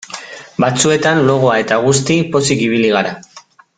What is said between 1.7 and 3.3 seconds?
guzti pozik ibili gara.